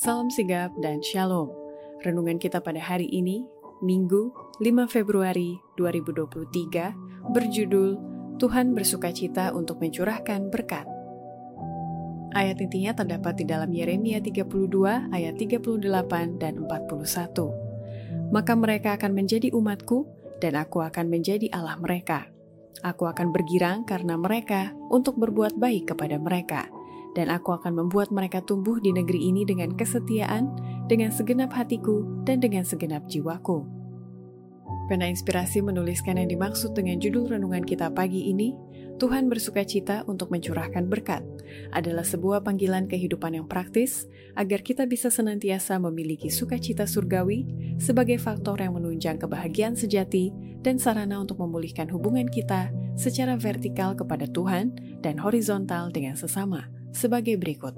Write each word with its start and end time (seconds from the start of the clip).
Salam 0.00 0.32
sigap 0.32 0.72
dan 0.80 1.04
shalom. 1.04 1.52
Renungan 2.00 2.40
kita 2.40 2.64
pada 2.64 2.80
hari 2.80 3.04
ini, 3.12 3.44
Minggu 3.84 4.32
5 4.56 4.88
Februari 4.88 5.60
2023, 5.76 7.28
berjudul 7.36 8.00
Tuhan 8.40 8.72
bersuka 8.72 9.12
cita 9.12 9.52
untuk 9.52 9.76
mencurahkan 9.76 10.48
berkat. 10.48 10.88
Ayat 12.32 12.64
intinya 12.64 12.96
terdapat 12.96 13.36
di 13.36 13.44
dalam 13.44 13.68
Yeremia 13.68 14.24
32 14.24 15.12
ayat 15.12 15.36
38 15.36 15.84
dan 16.40 16.64
41. 16.64 18.32
Maka 18.32 18.56
mereka 18.56 18.96
akan 18.96 19.12
menjadi 19.12 19.52
umatku 19.52 20.08
dan 20.40 20.56
aku 20.56 20.80
akan 20.80 21.12
menjadi 21.12 21.52
Allah 21.52 21.76
mereka. 21.76 22.24
Aku 22.80 23.04
akan 23.04 23.36
bergirang 23.36 23.84
karena 23.84 24.16
mereka 24.16 24.72
untuk 24.88 25.20
berbuat 25.20 25.60
baik 25.60 25.92
kepada 25.92 26.16
mereka 26.16 26.79
dan 27.14 27.30
aku 27.30 27.54
akan 27.54 27.74
membuat 27.74 28.14
mereka 28.14 28.42
tumbuh 28.42 28.78
di 28.78 28.94
negeri 28.94 29.30
ini 29.30 29.42
dengan 29.42 29.74
kesetiaan, 29.74 30.50
dengan 30.86 31.10
segenap 31.10 31.50
hatiku, 31.54 32.06
dan 32.22 32.38
dengan 32.38 32.62
segenap 32.62 33.06
jiwaku. 33.10 33.66
Pena 34.90 35.06
Inspirasi 35.06 35.62
menuliskan 35.62 36.18
yang 36.18 36.26
dimaksud 36.26 36.74
dengan 36.74 36.98
judul 36.98 37.30
renungan 37.30 37.62
kita 37.62 37.94
pagi 37.94 38.26
ini, 38.26 38.54
Tuhan 38.98 39.30
bersuka 39.30 39.62
cita 39.62 40.02
untuk 40.10 40.34
mencurahkan 40.34 40.90
berkat, 40.90 41.22
adalah 41.70 42.02
sebuah 42.02 42.42
panggilan 42.42 42.90
kehidupan 42.90 43.38
yang 43.38 43.46
praktis 43.46 44.10
agar 44.34 44.66
kita 44.66 44.90
bisa 44.90 45.06
senantiasa 45.06 45.78
memiliki 45.78 46.26
sukacita 46.26 46.90
surgawi 46.90 47.46
sebagai 47.78 48.18
faktor 48.18 48.58
yang 48.58 48.74
menunjang 48.74 49.16
kebahagiaan 49.22 49.78
sejati 49.78 50.34
dan 50.60 50.76
sarana 50.76 51.22
untuk 51.22 51.38
memulihkan 51.38 51.86
hubungan 51.88 52.26
kita 52.26 52.74
secara 52.98 53.38
vertikal 53.38 53.94
kepada 53.94 54.28
Tuhan 54.28 54.74
dan 55.00 55.16
horizontal 55.22 55.88
dengan 55.94 56.18
sesama 56.18 56.79
sebagai 56.92 57.36
berikut. 57.40 57.74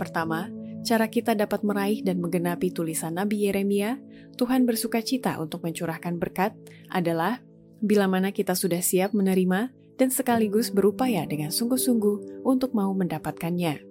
Pertama, 0.00 0.48
cara 0.80 1.06
kita 1.12 1.36
dapat 1.36 1.60
meraih 1.60 2.00
dan 2.00 2.18
menggenapi 2.24 2.72
tulisan 2.72 3.20
Nabi 3.20 3.48
Yeremia, 3.48 4.00
Tuhan 4.40 4.64
bersuka 4.64 5.04
cita 5.04 5.36
untuk 5.36 5.60
mencurahkan 5.60 6.16
berkat, 6.16 6.56
adalah 6.88 7.44
bila 7.80 8.08
mana 8.08 8.32
kita 8.32 8.56
sudah 8.56 8.80
siap 8.80 9.12
menerima 9.12 9.72
dan 10.00 10.08
sekaligus 10.08 10.72
berupaya 10.72 11.28
dengan 11.28 11.52
sungguh-sungguh 11.52 12.44
untuk 12.44 12.72
mau 12.72 12.92
mendapatkannya. 12.96 13.84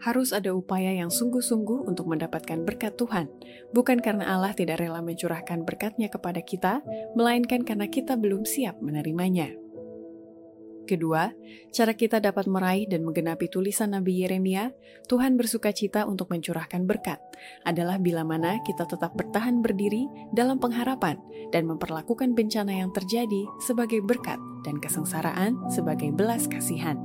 Harus 0.00 0.32
ada 0.32 0.56
upaya 0.56 0.96
yang 0.96 1.12
sungguh-sungguh 1.12 1.84
untuk 1.84 2.08
mendapatkan 2.08 2.64
berkat 2.64 2.96
Tuhan, 2.96 3.28
bukan 3.76 4.00
karena 4.00 4.32
Allah 4.32 4.56
tidak 4.56 4.80
rela 4.80 5.04
mencurahkan 5.04 5.64
berkatnya 5.68 6.08
kepada 6.08 6.40
kita, 6.40 6.80
melainkan 7.12 7.64
karena 7.68 7.84
kita 7.84 8.16
belum 8.16 8.48
siap 8.48 8.80
menerimanya. 8.80 9.52
Kedua, 10.90 11.30
cara 11.70 11.94
kita 11.94 12.18
dapat 12.18 12.50
meraih 12.50 12.82
dan 12.90 13.06
menggenapi 13.06 13.46
tulisan 13.46 13.94
Nabi 13.94 14.26
Yeremia, 14.26 14.74
Tuhan 15.06 15.38
bersuka 15.38 15.70
cita 15.70 16.02
untuk 16.02 16.34
mencurahkan 16.34 16.82
berkat, 16.82 17.22
adalah 17.62 17.94
bila 18.02 18.26
mana 18.26 18.58
kita 18.66 18.90
tetap 18.90 19.14
bertahan 19.14 19.62
berdiri 19.62 20.10
dalam 20.34 20.58
pengharapan 20.58 21.14
dan 21.54 21.70
memperlakukan 21.70 22.34
bencana 22.34 22.82
yang 22.82 22.90
terjadi 22.90 23.46
sebagai 23.62 24.02
berkat 24.02 24.42
dan 24.66 24.82
kesengsaraan 24.82 25.62
sebagai 25.70 26.10
belas 26.10 26.50
kasihan. 26.50 26.98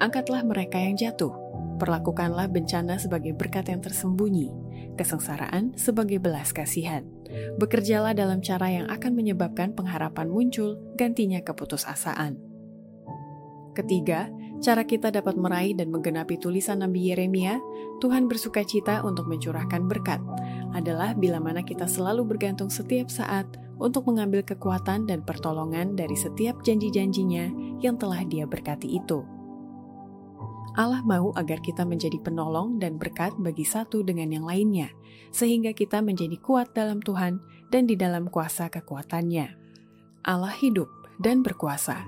Angkatlah 0.00 0.40
mereka 0.40 0.80
yang 0.80 0.96
jatuh, 0.96 1.36
perlakukanlah 1.78 2.50
bencana 2.50 2.98
sebagai 2.98 3.32
berkat 3.32 3.70
yang 3.70 3.78
tersembunyi, 3.78 4.50
kesengsaraan 4.98 5.78
sebagai 5.78 6.18
belas 6.18 6.50
kasihan. 6.50 7.06
Bekerjalah 7.56 8.12
dalam 8.12 8.42
cara 8.42 8.68
yang 8.68 8.86
akan 8.90 9.14
menyebabkan 9.14 9.72
pengharapan 9.72 10.26
muncul, 10.28 10.76
gantinya 10.98 11.38
keputusasaan. 11.40 12.36
Ketiga, 13.78 14.26
cara 14.58 14.82
kita 14.82 15.14
dapat 15.14 15.38
meraih 15.38 15.70
dan 15.78 15.94
menggenapi 15.94 16.34
tulisan 16.42 16.82
Nabi 16.82 17.14
Yeremia, 17.14 17.62
Tuhan 18.02 18.26
bersuka 18.26 18.66
cita 18.66 19.06
untuk 19.06 19.30
mencurahkan 19.30 19.86
berkat, 19.86 20.18
adalah 20.74 21.14
bila 21.14 21.38
mana 21.38 21.62
kita 21.62 21.86
selalu 21.86 22.26
bergantung 22.26 22.66
setiap 22.66 23.06
saat 23.06 23.46
untuk 23.78 24.10
mengambil 24.10 24.42
kekuatan 24.42 25.06
dan 25.06 25.22
pertolongan 25.22 25.94
dari 25.94 26.18
setiap 26.18 26.58
janji-janjinya 26.66 27.78
yang 27.78 27.94
telah 27.94 28.26
dia 28.26 28.50
berkati 28.50 28.98
itu. 28.98 29.37
Allah 30.76 31.00
mau 31.06 31.32
agar 31.38 31.62
kita 31.62 31.86
menjadi 31.86 32.20
penolong 32.20 32.76
dan 32.82 33.00
berkat 33.00 33.32
bagi 33.40 33.64
satu 33.64 34.04
dengan 34.04 34.28
yang 34.28 34.44
lainnya, 34.44 34.92
sehingga 35.32 35.72
kita 35.72 36.04
menjadi 36.04 36.36
kuat 36.42 36.74
dalam 36.76 37.00
Tuhan 37.00 37.40
dan 37.72 37.88
di 37.88 37.96
dalam 37.96 38.28
kuasa 38.28 38.68
kekuatannya. 38.68 39.54
Allah 40.26 40.52
hidup 40.52 40.90
dan 41.22 41.40
berkuasa, 41.40 42.04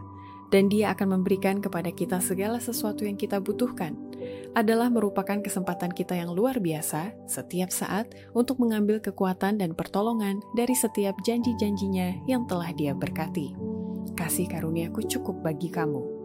dan 0.52 0.68
Dia 0.68 0.92
akan 0.92 1.20
memberikan 1.20 1.62
kepada 1.62 1.88
kita 1.94 2.18
segala 2.20 2.58
sesuatu 2.60 3.06
yang 3.06 3.16
kita 3.16 3.38
butuhkan, 3.40 3.96
adalah 4.52 4.90
merupakan 4.90 5.40
kesempatan 5.40 5.94
kita 5.94 6.18
yang 6.18 6.34
luar 6.34 6.58
biasa 6.58 7.14
setiap 7.30 7.70
saat 7.70 8.12
untuk 8.34 8.58
mengambil 8.60 8.98
kekuatan 8.98 9.62
dan 9.62 9.72
pertolongan 9.72 10.42
dari 10.58 10.74
setiap 10.74 11.16
janji-janjinya 11.22 12.26
yang 12.26 12.44
telah 12.50 12.74
Dia 12.74 12.92
berkati. 12.92 13.54
Kasih 14.18 14.50
karuniaku 14.50 15.06
cukup 15.06 15.40
bagi 15.40 15.72
kamu. 15.72 16.19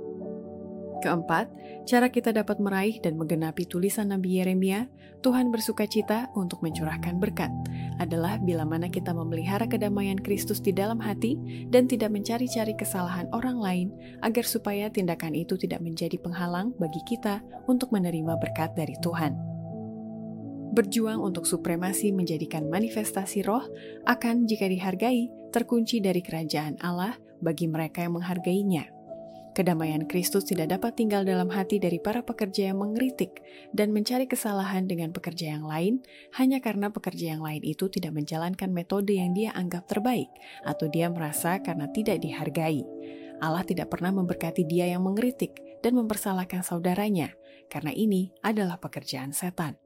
Keempat, 1.05 1.53
cara 1.85 2.09
kita 2.09 2.33
dapat 2.33 2.57
meraih 2.57 2.97
dan 2.97 3.13
menggenapi 3.21 3.69
tulisan 3.69 4.09
Nabi 4.09 4.41
Yeremia, 4.41 4.89
Tuhan 5.21 5.53
bersuka 5.53 5.85
cita 5.85 6.33
untuk 6.33 6.65
mencurahkan 6.65 7.21
berkat, 7.21 7.53
adalah 8.01 8.41
bila 8.41 8.65
mana 8.65 8.89
kita 8.89 9.13
memelihara 9.13 9.69
kedamaian 9.69 10.17
Kristus 10.17 10.57
di 10.57 10.73
dalam 10.73 10.97
hati 10.97 11.37
dan 11.69 11.85
tidak 11.85 12.09
mencari-cari 12.09 12.73
kesalahan 12.73 13.29
orang 13.37 13.61
lain, 13.61 13.87
agar 14.25 14.49
supaya 14.49 14.89
tindakan 14.89 15.37
itu 15.37 15.53
tidak 15.61 15.85
menjadi 15.85 16.17
penghalang 16.17 16.73
bagi 16.81 17.05
kita 17.05 17.45
untuk 17.69 17.93
menerima 17.93 18.41
berkat 18.41 18.73
dari 18.73 18.97
Tuhan. 19.05 19.37
Berjuang 20.73 21.21
untuk 21.21 21.45
supremasi 21.45 22.17
menjadikan 22.17 22.65
manifestasi 22.65 23.45
roh 23.45 23.61
akan 24.09 24.49
jika 24.49 24.65
dihargai 24.65 25.29
terkunci 25.53 26.01
dari 26.01 26.25
kerajaan 26.25 26.81
Allah 26.81 27.13
bagi 27.45 27.69
mereka 27.69 28.01
yang 28.01 28.17
menghargainya. 28.17 28.94
Kedamaian 29.55 30.03
Kristus 30.03 30.43
tidak 30.51 30.75
dapat 30.75 30.99
tinggal 30.99 31.23
dalam 31.23 31.47
hati 31.47 31.79
dari 31.79 31.95
para 31.95 32.19
pekerja 32.19 32.75
yang 32.75 32.83
mengkritik 32.83 33.39
dan 33.71 33.95
mencari 33.95 34.27
kesalahan 34.27 34.83
dengan 34.83 35.15
pekerja 35.15 35.55
yang 35.55 35.63
lain 35.63 36.03
hanya 36.35 36.59
karena 36.59 36.91
pekerja 36.91 37.39
yang 37.39 37.39
lain 37.39 37.63
itu 37.63 37.87
tidak 37.87 38.19
menjalankan 38.19 38.67
metode 38.75 39.15
yang 39.15 39.31
dia 39.31 39.55
anggap 39.55 39.87
terbaik 39.87 40.27
atau 40.67 40.91
dia 40.91 41.07
merasa 41.07 41.63
karena 41.63 41.87
tidak 41.87 42.19
dihargai. 42.19 42.83
Allah 43.39 43.63
tidak 43.63 43.95
pernah 43.95 44.11
memberkati 44.11 44.67
dia 44.67 44.91
yang 44.91 45.07
mengkritik 45.07 45.79
dan 45.79 45.95
mempersalahkan 45.95 46.59
saudaranya, 46.59 47.31
karena 47.71 47.95
ini 47.95 48.35
adalah 48.43 48.75
pekerjaan 48.75 49.31
setan. 49.31 49.79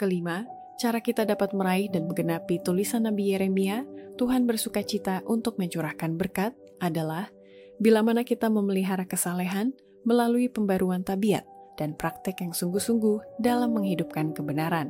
Kelima, 0.00 0.48
cara 0.80 1.04
kita 1.04 1.28
dapat 1.28 1.52
meraih 1.52 1.92
dan 1.92 2.08
menggenapi 2.08 2.64
tulisan 2.64 3.04
Nabi 3.04 3.36
Yeremia, 3.36 3.84
Tuhan 4.16 4.48
bersuka 4.48 4.80
cita 4.80 5.20
untuk 5.28 5.60
mencurahkan 5.60 6.16
berkat 6.16 6.56
adalah 6.80 7.32
bila 7.76 8.00
mana 8.00 8.24
kita 8.24 8.48
memelihara 8.48 9.04
kesalehan 9.04 9.76
melalui 10.06 10.48
pembaruan 10.48 11.02
tabiat 11.02 11.44
dan 11.76 11.92
praktek 11.92 12.40
yang 12.40 12.52
sungguh-sungguh 12.56 13.42
dalam 13.42 13.76
menghidupkan 13.76 14.32
kebenaran. 14.32 14.88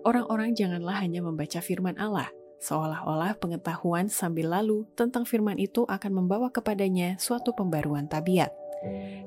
Orang-orang 0.00 0.56
janganlah 0.56 1.04
hanya 1.04 1.20
membaca 1.20 1.60
firman 1.60 2.00
Allah, 2.00 2.32
seolah-olah 2.64 3.36
pengetahuan 3.36 4.08
sambil 4.08 4.56
lalu 4.56 4.88
tentang 4.96 5.28
firman 5.28 5.60
itu 5.60 5.84
akan 5.84 6.24
membawa 6.24 6.48
kepadanya 6.48 7.20
suatu 7.20 7.52
pembaruan 7.52 8.08
tabiat. 8.08 8.48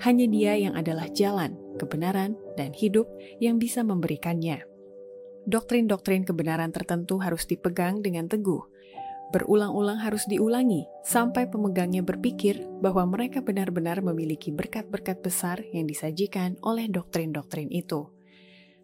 Hanya 0.01 0.25
dia 0.25 0.57
yang 0.57 0.73
adalah 0.73 1.05
jalan, 1.13 1.53
kebenaran, 1.77 2.33
dan 2.57 2.73
hidup 2.73 3.05
yang 3.37 3.61
bisa 3.61 3.85
memberikannya. 3.85 4.65
Doktrin-doktrin 5.45 6.25
kebenaran 6.25 6.73
tertentu 6.73 7.21
harus 7.21 7.45
dipegang 7.45 8.01
dengan 8.01 8.25
teguh, 8.25 8.65
berulang-ulang 9.33 9.97
harus 9.97 10.29
diulangi 10.29 10.85
sampai 11.01 11.49
pemegangnya 11.49 12.05
berpikir 12.05 12.61
bahwa 12.77 13.09
mereka 13.09 13.41
benar-benar 13.41 14.05
memiliki 14.05 14.53
berkat-berkat 14.53 15.25
besar 15.25 15.65
yang 15.73 15.89
disajikan 15.89 16.53
oleh 16.61 16.85
doktrin-doktrin 16.85 17.73
itu. 17.73 18.13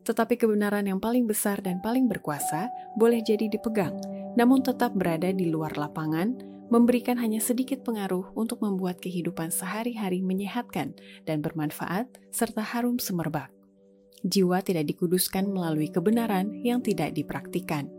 Tetapi 0.01 0.41
kebenaran 0.41 0.89
yang 0.89 0.97
paling 0.97 1.29
besar 1.29 1.61
dan 1.61 1.77
paling 1.85 2.09
berkuasa 2.09 2.73
boleh 2.97 3.21
jadi 3.21 3.45
dipegang, 3.45 3.93
namun 4.33 4.65
tetap 4.65 4.97
berada 4.97 5.29
di 5.29 5.53
luar 5.53 5.77
lapangan, 5.77 6.33
memberikan 6.73 7.21
hanya 7.21 7.37
sedikit 7.37 7.85
pengaruh 7.85 8.33
untuk 8.33 8.65
membuat 8.65 8.97
kehidupan 8.97 9.53
sehari-hari 9.53 10.25
menyehatkan 10.25 10.97
dan 11.29 11.45
bermanfaat, 11.45 12.09
serta 12.33 12.65
harum 12.65 12.97
semerbak. 12.97 13.53
Jiwa 14.25 14.65
tidak 14.65 14.89
dikuduskan 14.89 15.45
melalui 15.45 15.93
kebenaran 15.93 16.57
yang 16.65 16.81
tidak 16.81 17.13
dipraktikan. 17.13 17.98